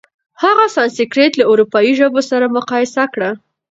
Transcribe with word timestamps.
هغه 0.43 0.65
سانسکریت 0.75 1.31
له 1.37 1.43
اروپايي 1.51 1.93
ژبو 1.99 2.21
سره 2.29 2.45
مقایسه 2.57 3.03
کړه. 3.13 3.29